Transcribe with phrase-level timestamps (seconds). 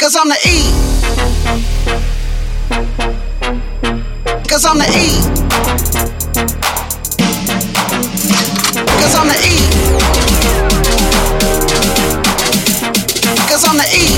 [0.00, 0.72] Cause I'm the E.
[4.48, 5.20] Cause I'm the E.
[8.96, 9.60] Cause I'm the E.
[13.46, 14.08] Cause I'm the E.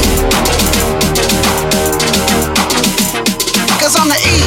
[3.80, 4.38] Cause I'm the E.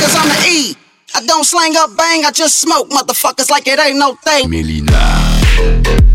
[0.00, 0.76] Cause I'm the E.
[1.14, 4.48] I don't slang up bang, I just smoke motherfuckers like it ain't no thing.
[4.48, 6.11] Melyna.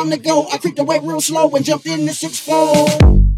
[0.00, 0.46] time to go.
[0.50, 3.29] I creeped away real slow and jumped in the sixth floor.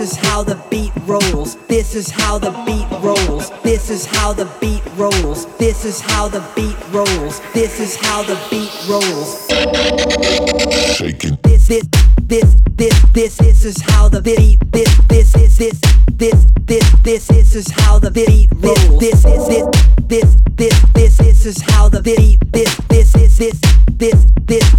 [0.00, 1.56] This is how the beat rolls.
[1.68, 3.50] This is how the beat rolls.
[3.62, 5.44] This is how the beat rolls.
[5.58, 7.42] This is how the beat rolls.
[7.52, 9.46] This is how the beat rolls.
[10.96, 11.36] Shaking.
[11.42, 11.84] This this
[12.22, 15.78] this this this this is how the beat this this this this
[16.16, 18.98] this this this this is how the beat rolls.
[19.00, 19.66] This is this
[20.08, 23.60] this this this this is how the beat this this this this
[23.98, 24.24] this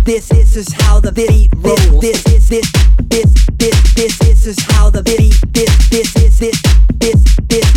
[0.04, 2.02] this this is how the beat rolls.
[2.02, 2.72] This is this
[3.04, 3.51] this
[4.44, 6.58] this is how the bitty bit this this this
[6.98, 7.22] this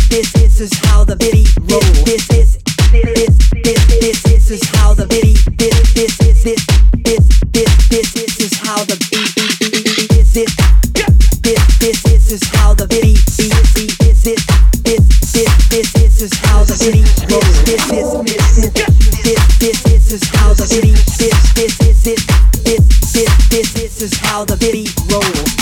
[0.09, 1.79] this this is how the bitty roll.
[2.09, 2.57] This is
[2.89, 6.65] this this this this is how the bitty bit this this this
[7.05, 10.55] this this this is how the beat this this this
[10.89, 11.05] this
[11.43, 13.13] this this this is how the bitty.
[13.13, 14.41] This this this this
[23.13, 25.54] this this this is how the bitty roll.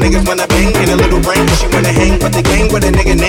[0.00, 0.72] Niggas wanna bang.
[0.82, 3.19] In a little cause she wanna hang with the gang with a nigga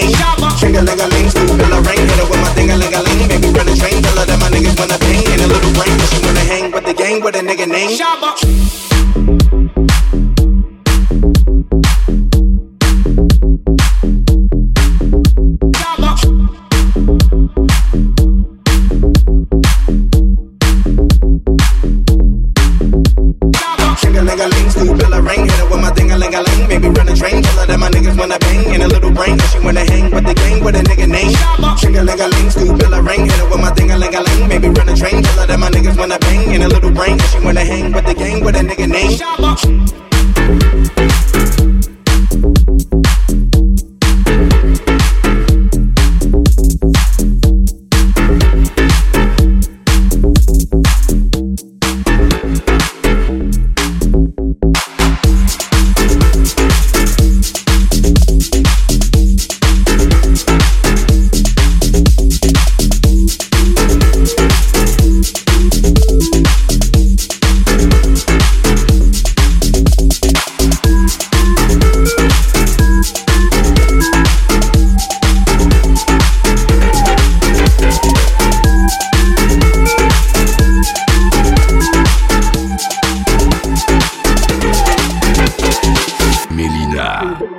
[87.41, 87.57] I know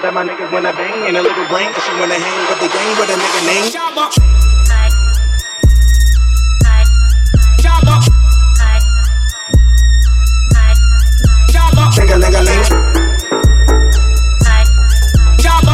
[0.00, 2.68] that my niggas wanna bang and a little brain, cause she wanna hang with the
[2.68, 3.66] gang with a nigga name.
[3.74, 4.06] Shabba.
[7.58, 7.96] Shabba.
[11.50, 11.84] Shabba.
[11.94, 12.62] Ting-a-ling-a-ling.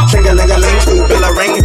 [0.09, 0.79] Ting-a-ling-a-ling.
[0.88, 1.60] Ooh, bill a ring.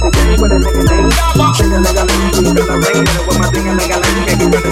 [0.00, 1.10] with a nigga name.
[1.56, 3.04] Treat a nigga rain.
[3.06, 4.64] Hit my thing, a nigga like can't get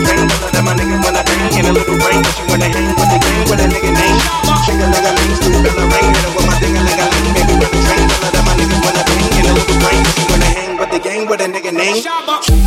[0.54, 2.20] of my nigga wanna hang in a little rain.
[2.22, 4.18] But she wanna hang gang with a nigga name.
[4.64, 5.10] Treat a nigga
[5.92, 6.12] rain.
[6.14, 7.64] Hit my thing, a nigga like can't get
[8.34, 10.02] of my nigga wanna hang in a little rain.
[10.04, 12.63] But she wanna hang gang with a nigga name.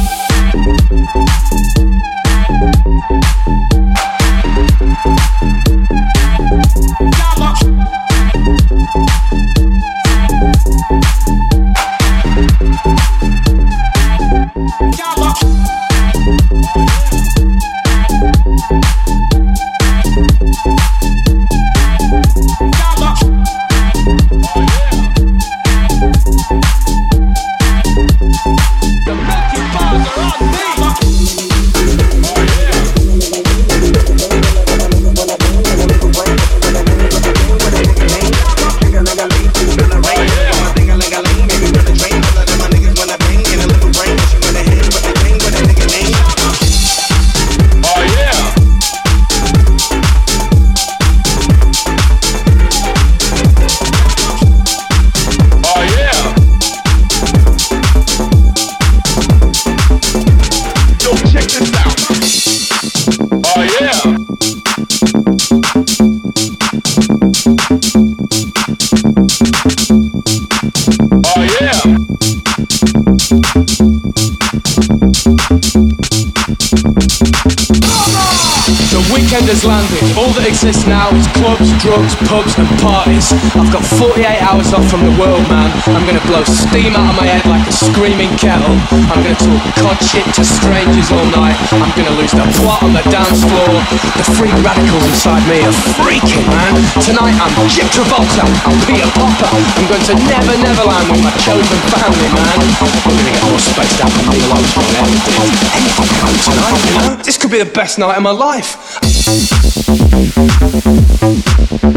[80.47, 83.29] Exists now is clubs, drugs, pubs, and parties.
[83.57, 85.69] I've got 48 hours off from the world, man.
[85.91, 88.73] I'm gonna blow steam out of my head like a screaming kettle.
[89.09, 91.57] I'm gonna talk cod shit to strangers all night.
[91.73, 93.81] I'm gonna lose the plot on the dance floor.
[94.17, 96.73] The free radicals inside me are freaking, man.
[97.05, 99.49] Tonight I'm Jim Travolta, I'm Peter Popper.
[99.51, 102.57] I'm going to Never Neverland with my chosen family, man.
[102.81, 105.05] I'm gonna get all spaced out and real from there.
[105.75, 106.09] Anything
[106.45, 107.21] tonight, you know?
[107.21, 108.96] This could be the best night of my life.
[109.07, 110.81] フフ
[111.67, 111.96] フフフ。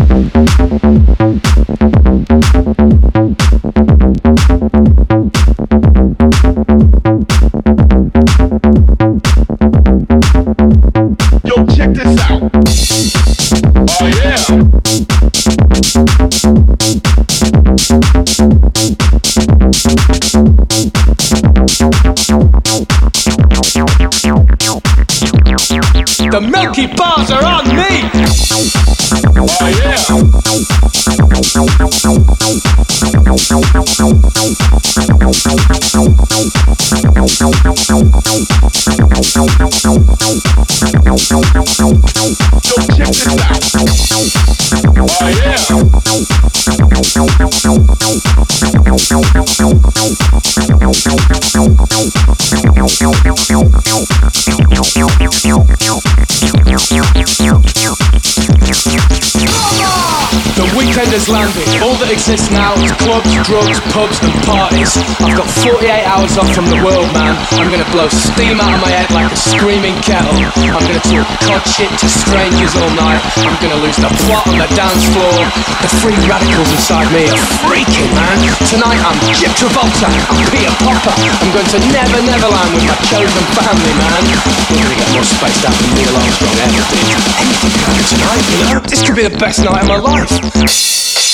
[62.21, 64.93] Exists now is clubs, drugs, pubs, and parties.
[65.25, 67.33] I've got 48 hours off from the world, man.
[67.57, 70.37] I'm gonna blow steam out of my head like a screaming kettle.
[70.61, 73.25] I'm gonna talk cod shit to strangers all night.
[73.41, 75.49] I'm gonna lose the plot on the dance floor.
[75.81, 78.37] The free radicals inside me are freaking, man.
[78.69, 81.17] Tonight I'm Jim Travolta, I'm Peter Popper.
[81.17, 84.23] I'm going to Never Neverland with my chosen family, man.
[84.69, 87.17] We're gonna get more spaced out than Neil Armstrong ever did.
[87.41, 88.85] Anything can happen tonight, you know?
[88.85, 91.30] This could be the best night of my life.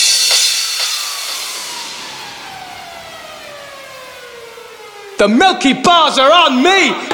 [5.18, 7.06] The Milky Bars are on me!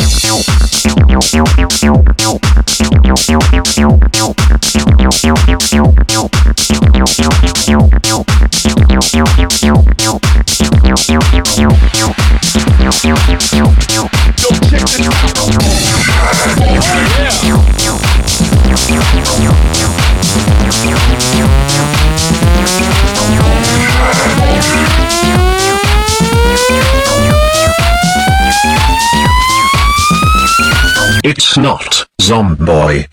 [31.35, 33.09] It's not Zomboy.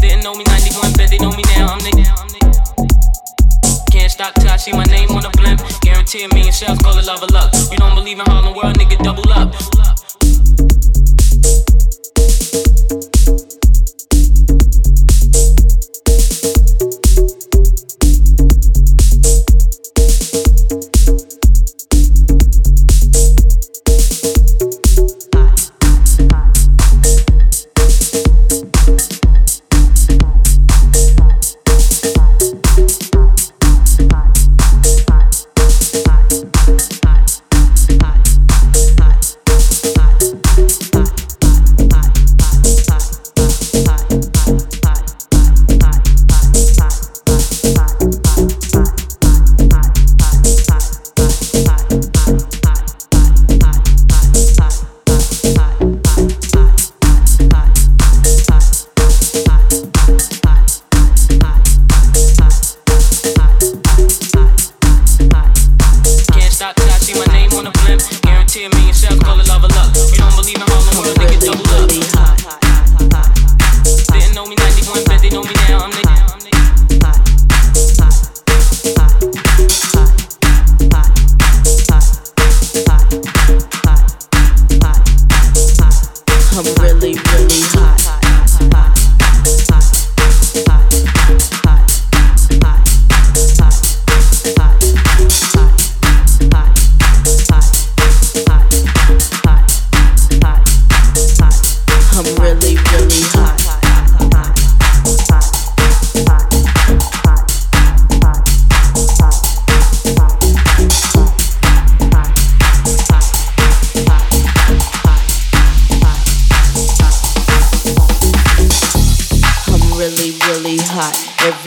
[0.00, 1.74] Didn't know me 91, bet they know me now.
[1.74, 1.88] I'm.
[3.90, 5.60] Can't stop till I see my name on the blimp.
[5.82, 7.52] Guarantee a million call it love or luck.
[7.70, 8.87] You don't believe in Harlem World, nigga,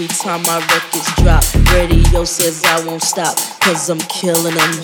[0.02, 1.44] Every time my records drop,
[1.76, 4.82] radio says I won't stop, cause I'm killing them.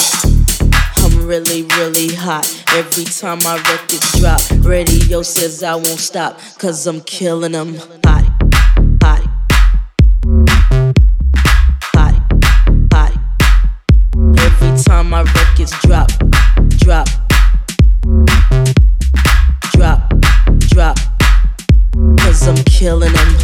[0.98, 2.46] I'm really, really hot.
[2.76, 7.78] Every time my records drop, radio says I won't stop, cause I'm killing them.
[8.06, 8.26] Hot,
[14.86, 16.12] time my records drop,
[16.78, 17.08] drop,
[19.74, 20.14] drop,
[20.70, 20.98] drop.
[22.20, 23.37] Cause I'm killing them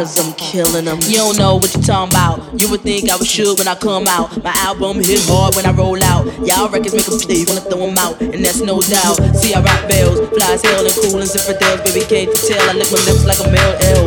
[0.00, 0.96] cause I'm killing them.
[1.04, 2.40] You don't know what you're talking about.
[2.56, 4.32] You would think I was sure when I come out.
[4.40, 6.24] My album hit hard when I roll out.
[6.40, 9.20] Y'all records make them play, wanna throw them out, and that's no doubt.
[9.36, 11.84] See, I rock bells, fly as hell and cool as infidels.
[11.84, 12.64] Baby, can't you tell?
[12.64, 14.04] I lick my lips like a male L.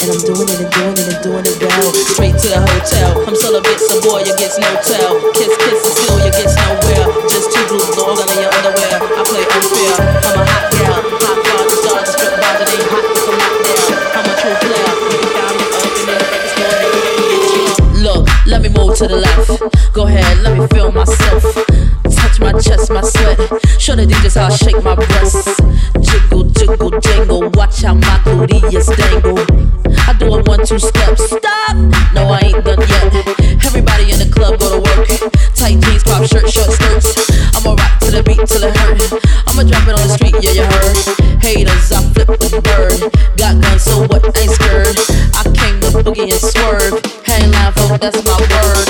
[0.00, 1.92] And I'm doing it and doing it and doing it well.
[2.16, 3.20] Straight to the hotel.
[3.28, 5.20] I'm celibate, so boy, you gets no tell.
[5.36, 7.04] Kiss, kiss, and still you gets nowhere.
[7.28, 8.96] Just two blue balls under your underwear.
[9.04, 10.19] I play unfair.
[19.00, 19.94] To the left.
[19.94, 21.42] Go ahead, let me feel myself.
[22.04, 23.38] Touch my chest, my sweat.
[23.80, 25.56] Show the DJs how I shake my breasts.
[26.04, 27.48] Jiggle, jiggle, jingle.
[27.56, 29.40] Watch how my booty is dangle.
[30.04, 31.16] I do a one, two step.
[31.16, 31.80] Stop!
[32.12, 33.08] No, I ain't done yet.
[33.64, 35.08] Everybody in the club go to work.
[35.56, 37.16] Tight jeans, crop shirt, short skirts.
[37.56, 39.00] I'ma rock to the beat till it hurt.
[39.48, 40.96] I'ma drop it on the street, yeah, you heard.
[41.40, 43.00] Haters, I flip the bird.
[43.40, 44.28] Got guns, so what?
[44.36, 44.96] Ain't scared.
[45.40, 47.00] I came to boogie and swerve.
[47.24, 48.89] Hang line, folk, oh, that's my word.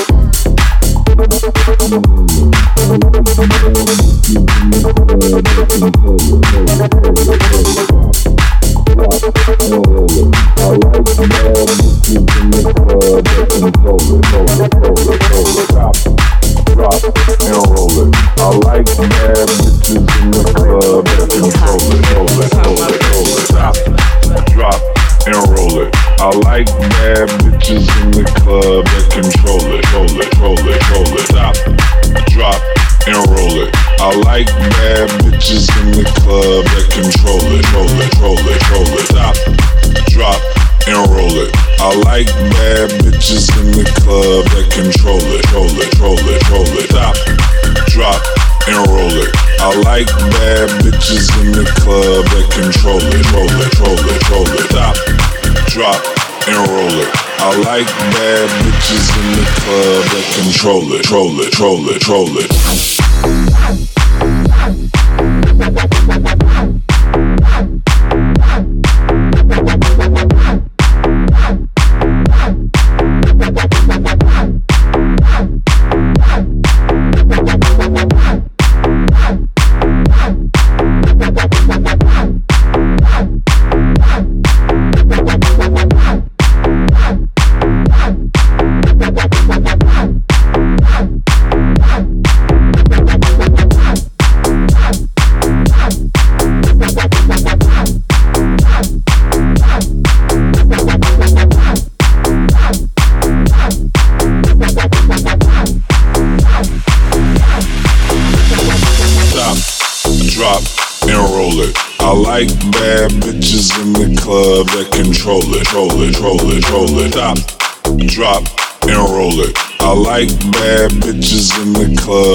[50.01, 54.65] Like bad bitches in the club that control it, roll it, roll it, roll it.
[54.71, 54.97] Stop,
[55.69, 56.01] drop,
[56.49, 57.13] and roll it.
[57.37, 57.87] I like
[58.17, 63.80] bad bitches in the club that control it, roll it, roll it, roll it.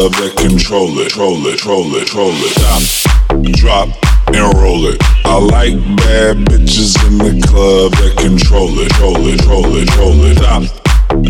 [0.05, 2.53] love that control it, roll it, roll it, roll it.
[2.53, 2.85] Stop,
[3.57, 3.89] drop,
[4.29, 5.01] and roll it.
[5.25, 10.21] I like bad bitches in the club that control it, roll it, roll it, roll
[10.29, 10.37] it.
[10.37, 10.69] Stop,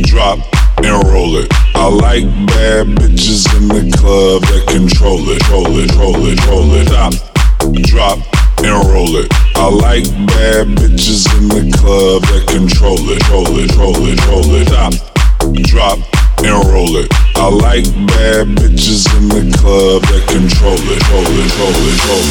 [0.04, 0.40] drop,
[0.84, 1.48] and roll it.
[1.72, 6.76] I like bad bitches in the club that control it, roll it, roll it, roll
[6.76, 6.92] it.
[6.92, 7.16] Stop,
[7.88, 8.20] drop,
[8.60, 9.32] and roll it.
[9.56, 14.52] I like bad bitches in the club that control it, roll it, roll it, roll
[14.60, 14.68] it.
[14.68, 17.08] Stop, drop and roll it.
[17.36, 22.30] I like bad bitches in the club that control it, roll it, roll it, roll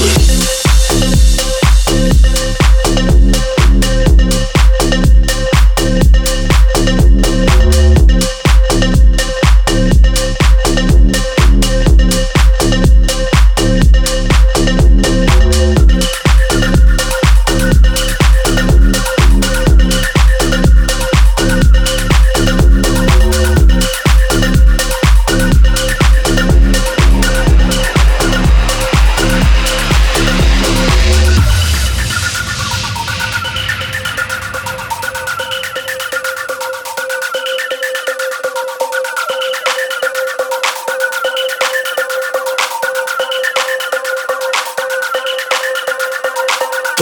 [2.61, 2.64] it.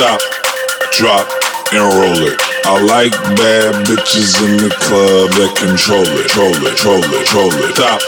[0.02, 0.18] Stop,
[0.90, 1.26] drop,
[1.70, 2.34] and roll it.
[2.66, 7.54] I like bad bitches in the club that control it, troll it, troll it, troll
[7.54, 7.70] it.
[7.78, 8.02] Stop,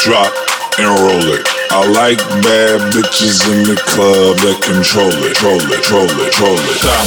[0.00, 0.32] drop,
[0.80, 1.44] and roll it.
[1.68, 6.56] I like bad bitches in the club that control it, troll it, troll it, troll
[6.56, 6.80] it.
[6.80, 7.04] Stop,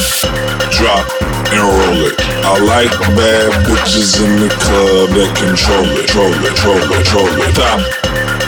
[0.69, 1.05] drop,
[1.49, 2.13] and roll it.
[2.45, 7.25] I like bad bitches in the club that control it, troll it, troll it, troll
[7.41, 7.57] it.
[7.57, 7.81] Stop,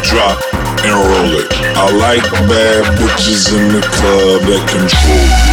[0.05, 0.37] drop,
[0.85, 1.49] and roll it.
[1.73, 5.52] I like bad bitches in the club that control it.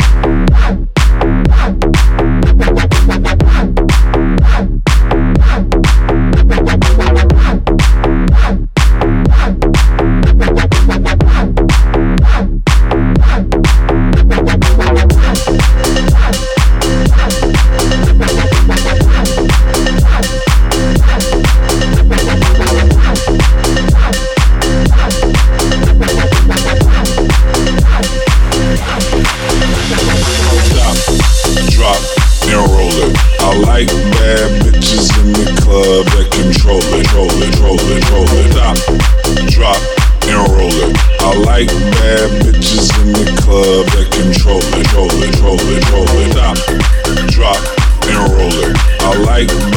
[49.41, 49.70] right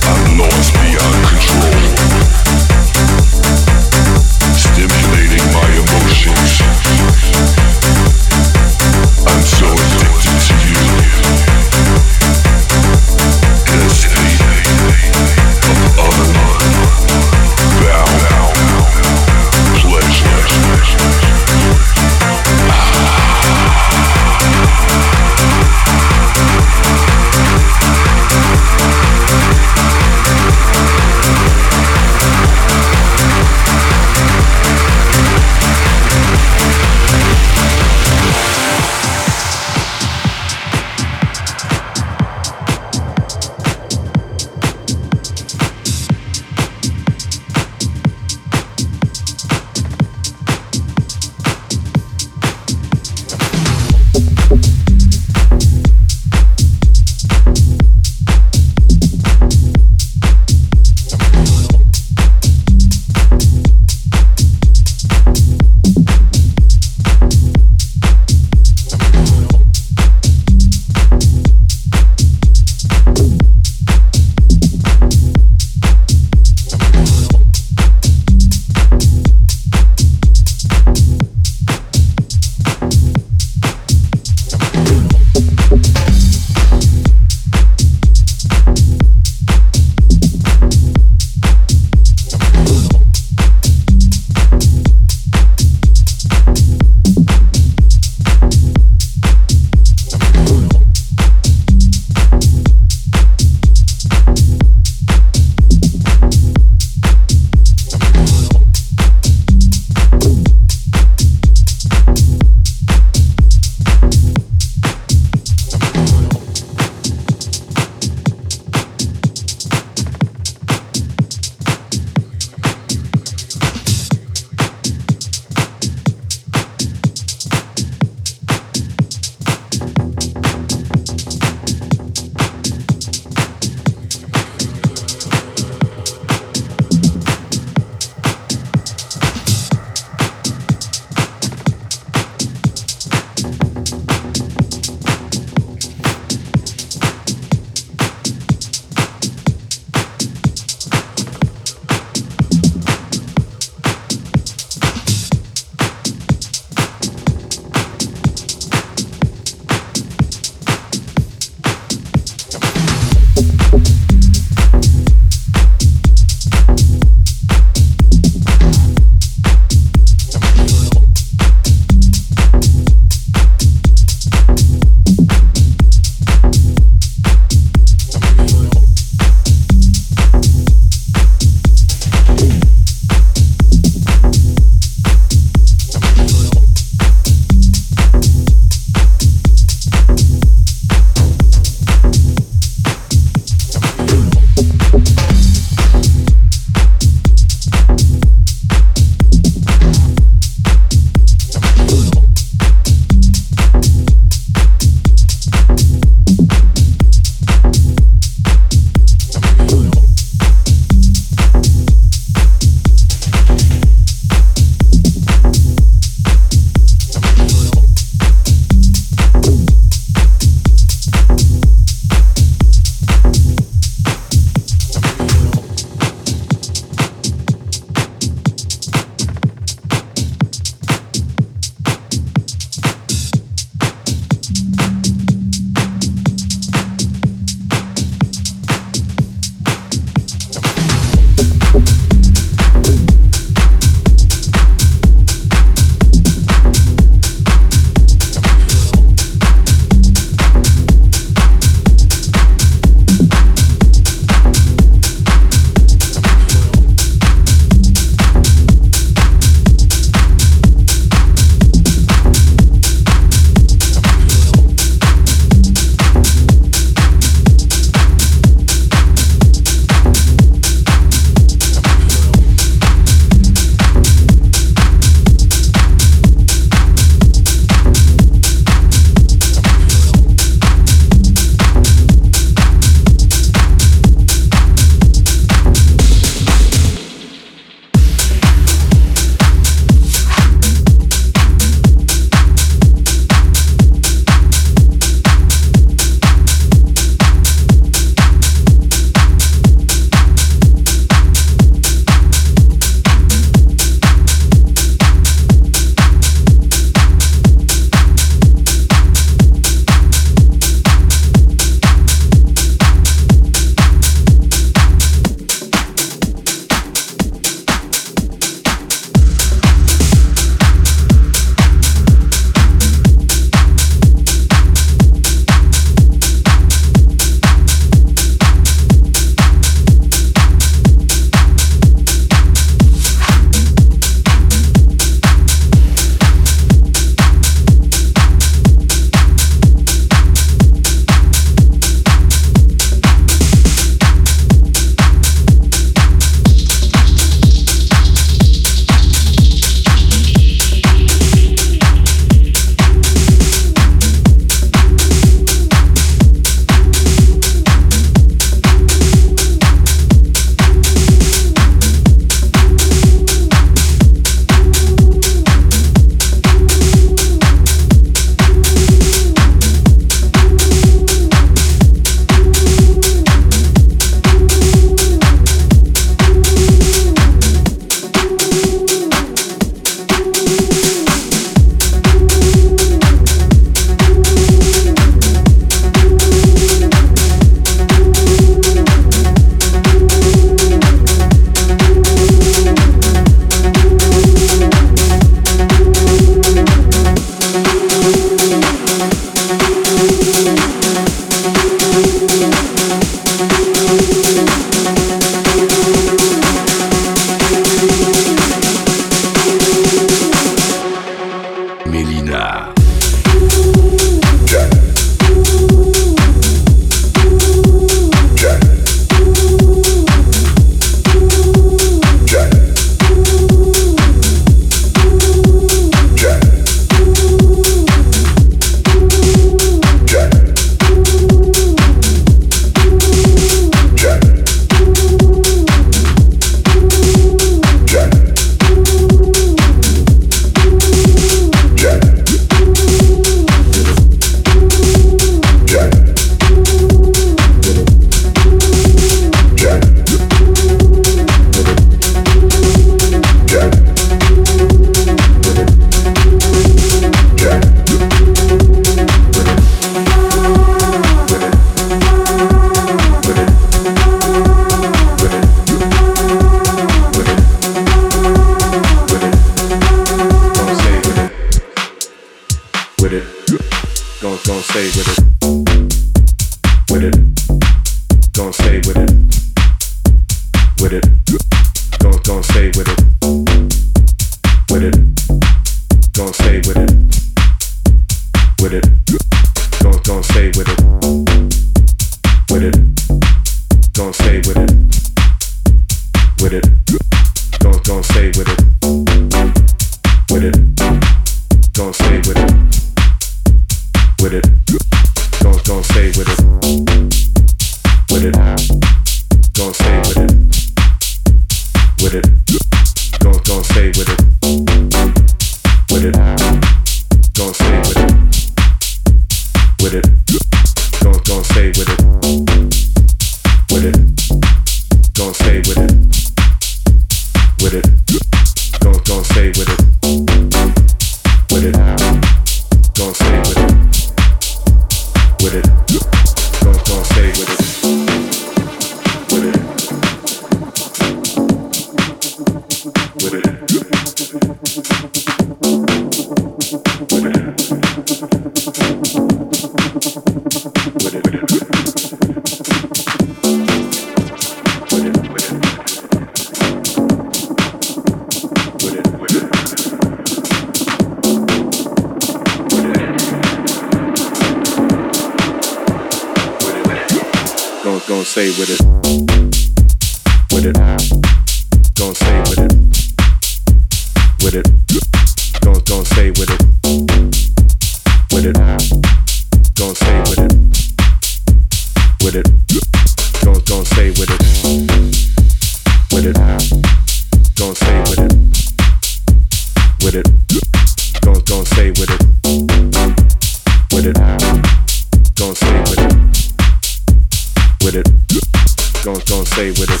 [597.92, 599.02] with it.
[599.02, 600.00] don't don't stay with it.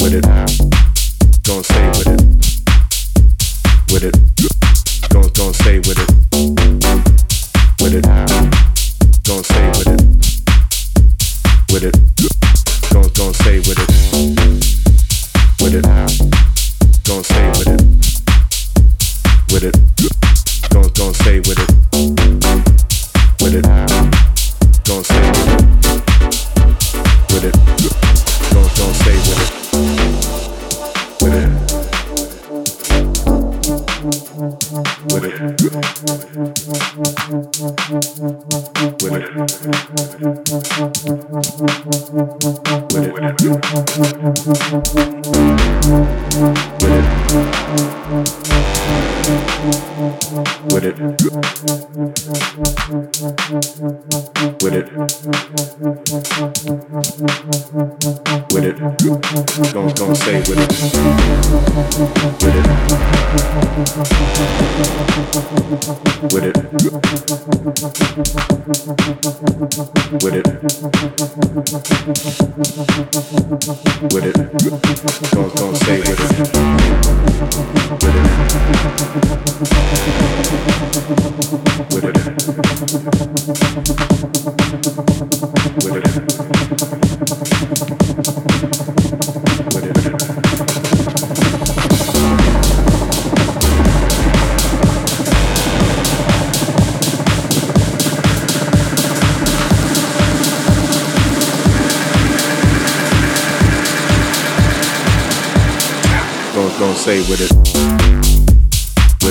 [0.00, 0.24] With it.
[1.42, 2.20] don't stay with it.
[3.92, 4.14] With it.
[5.10, 6.10] don't don't stay with it.
[7.82, 8.04] With it.
[9.24, 10.00] don't stay with it.
[11.70, 11.94] With it.
[12.90, 14.15] don't don't stay with it.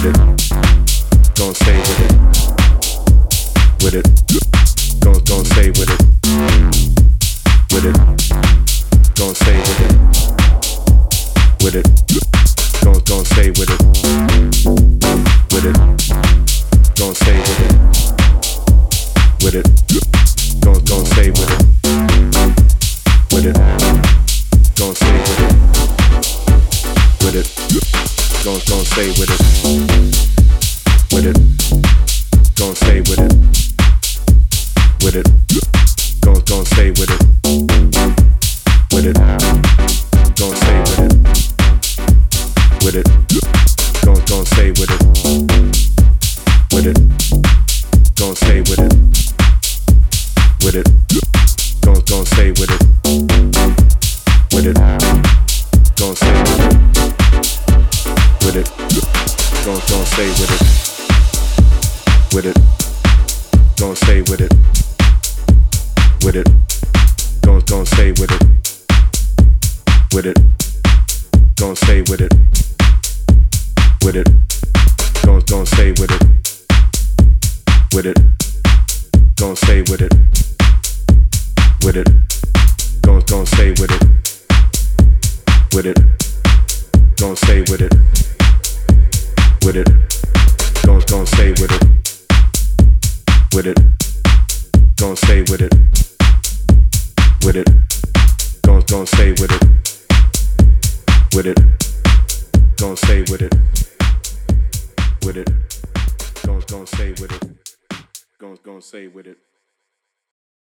[0.05, 1.55] with it.
[1.55, 2.11] Stay with it.
[3.83, 4.99] With it.
[4.99, 6.14] Don't don't stay with it.